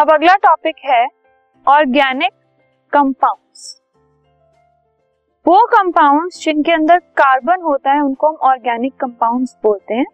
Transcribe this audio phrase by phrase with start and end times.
[0.00, 1.06] अब अगला टॉपिक है
[1.66, 2.32] ऑर्गेनिक
[2.92, 3.82] कंपाउंड्स
[5.46, 10.04] वो कंपाउंड्स जिनके अंदर कार्बन होता है, उनको हम ऑर्गेनिक कंपाउंड्स बोलते हैं।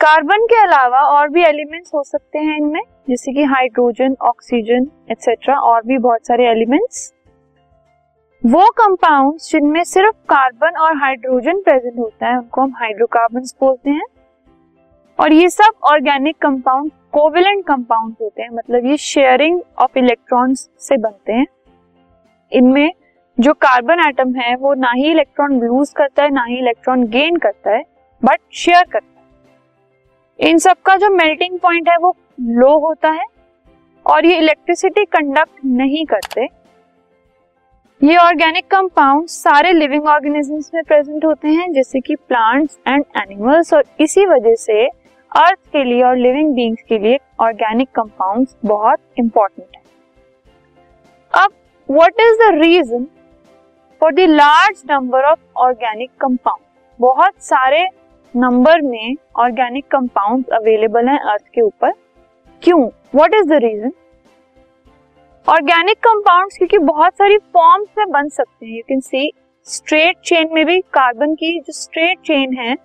[0.00, 5.58] कार्बन के अलावा और भी एलिमेंट्स हो सकते हैं इनमें, जैसे कि हाइड्रोजन ऑक्सीजन एक्सेट्रा
[5.60, 7.12] और भी बहुत सारे एलिमेंट्स
[8.42, 14.06] वो कंपाउंड्स जिनमें सिर्फ़ कार्बन और हाइड्रोजन प्रेजेंट होता है, उनको हम हाइड्रोकार्बन बोलते हैं।
[15.18, 20.96] और ये सब ऑर्गेनिक कंपाउंड कोविलेंट कंपाउंड होते हैं मतलब ये शेयरिंग ऑफ़ इलेक्ट्रॉन्स से
[20.96, 21.46] बनते हैं।
[22.52, 22.92] इनमें
[23.38, 27.36] जो कार्बन एटम है, वो ना ही इलेक्ट्रॉन लूज करता है, ना ही इलेक्ट्रॉन गेन
[27.36, 27.82] करता है
[28.22, 33.24] बट शेयर करता है। इन सब का जो मेल्टिंग पॉइंट है, वो लो होता है,
[34.06, 36.48] और ये इलेक्ट्रिसिटी कंडक्ट नहीं करते।
[38.00, 43.74] ये ऑर्गेनिक कंपाउंड सारे लिविंग ऑर्गेनिजम्स में प्रेजेंट होते हैं, जैसे कि प्लांट्स एंड एनिमल्स
[43.74, 44.86] और इसी वजह से
[45.36, 49.82] अर्थ के लिए और लिविंग बींग्स के लिए ऑर्गेनिक कंपाउंड्स बहुत इंपॉर्टेंट है।
[51.34, 51.52] अब
[51.88, 53.06] what is the reason
[54.00, 56.64] for the large number of organic compound
[57.00, 57.86] बहुत सारे
[58.34, 61.92] नंबर में ऑर्गेनिक कंपाउंड अवेलेबल हैं अर्थ के ऊपर।
[62.62, 62.80] क्यों?
[63.14, 63.92] What is the reason
[65.46, 69.30] organic compounds क्योंकि बहुत सारी फॉर्म्स में बन सकते हैं। You can see
[69.66, 72.76] straight chain में भी कार्बन की जो स्ट्रेट चेन है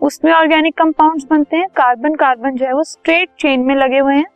[0.00, 4.14] उसमें ऑर्गेनिक कंपाउंड्स बनते हैं। कार्बन कार्बन जो है वो स्ट्रेट चेन में लगे हुए
[4.14, 4.26] हैं।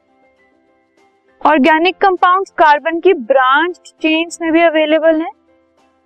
[1.43, 5.31] ऑर्गेनिक कंपाउंड्स कार्बन की ब्रांच चेन्स में भी अवेलेबल हैं।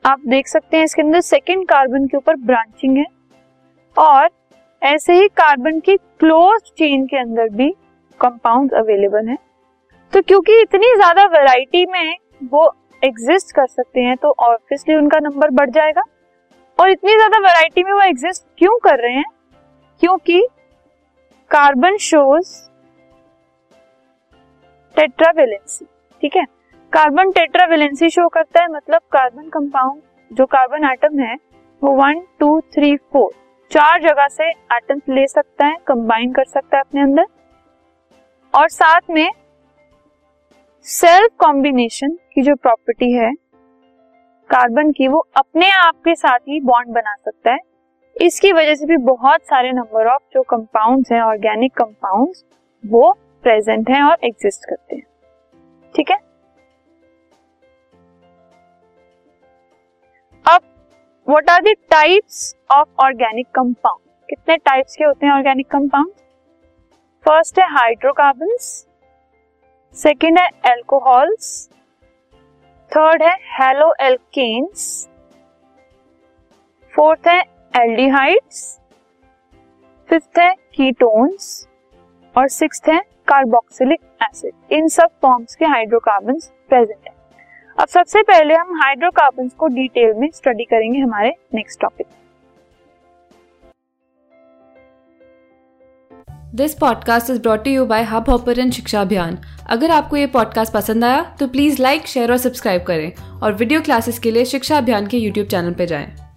[0.05, 3.05] आप देख सकते हैं इसके अंदर सेकेंड कार्बन के ऊपर ब्रांचिंग है।
[3.97, 4.29] और
[4.83, 7.71] ऐसे ही कार्बन की क्लोज चेन के अंदर भी
[8.21, 9.39] कंपाउंड अवेलेबल हैं।
[10.13, 12.71] तो क्योंकि इतनी ज़्यादा वैरायटी में वो
[13.03, 16.03] एग्जिस्ट कर सकते हैं तो ऑब्वियसली उनका नंबर बढ़ जाएगा।
[16.79, 19.25] और इतनी ज़्यादा वैरायटी में वो एग्जिस्ट क्यों कर रहे हैं?
[20.01, 20.41] क्योंकि
[21.51, 22.53] कार्बन शोज़
[24.97, 25.85] टेट्रावेलेंसी
[26.23, 26.45] ठीक है?
[26.93, 31.35] कार्बन टेट्रावेलेंसी शो करता है मतलब कार्बन कंपाउंड जो कार्बन आइटम है,
[31.83, 33.31] वो वन टू थ्री फोर
[33.71, 37.27] चार जगह से एटम्स ले सकता है कंबाइन कर सकता है अपने अंदर।
[38.55, 39.31] और साथ में
[40.87, 43.33] सेल्फ कॉम्बिनेशन की जो प्रॉपर्टी है
[44.51, 47.59] कार्बन की, वो अपने आप के साथ ही बॉन्ड बना सकता है।
[48.19, 52.45] इसकी वजह से भी बहुत सारे नंबर ऑफ़ जो कंपाउंड्स हैं ऑर्गेनिक कंपाउंड्स
[52.85, 53.11] वो
[53.45, 55.03] प्रेजेंट हैं और एग्जिस्ट करते हैं।
[55.95, 56.17] ठीक है?
[60.45, 60.63] अब
[61.29, 66.13] what are the types of organic compound कितने टाइप्स के होते हैं ऑर्गेनिक कंपाउंड
[67.25, 68.65] फ़र्स्ट है हाइड्रोकार्बन्स
[69.97, 71.69] सेकेंड है एल्कोहल्स
[72.93, 75.09] थर्ड है हेलो एल्केन्स
[76.95, 77.43] फोर्थ है
[77.75, 78.61] एल्डिहाइड्स
[80.09, 81.69] फिफ्थ है कीटोन्स
[82.35, 82.99] और सिक्स है
[83.29, 87.15] कार्बोक्सिलिक एसिड इन सब फॉर्म्स के हाइड्रोकार्बन प्रेजेंट है.
[87.79, 92.07] अब सबसे पहले हम हाइड्रोकार्बन को डिटेल में स्टडी करेंगे हमारे next topic
[96.55, 99.39] this podcast is brought you by Hubhopper शिक्षा अभियान
[99.71, 103.13] अगर आपको ये पॉडकास्ट पसंद आया तो प्लीज़ लाइक शेयर और सब्सक्राइब करें
[103.43, 106.28] और वीडियो क्लासेस के लिए शिक्षा अभियान के यूट्यूब चैनल पर जाएँ।